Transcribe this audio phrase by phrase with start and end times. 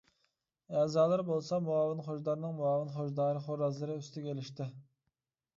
[0.77, 4.73] ئەزالىرى بولسا مۇئاۋىن خوجىدارنىڭ مۇئاۋىن خوجىدار خورازلىرى ئۈستىگە ئېلىشتى.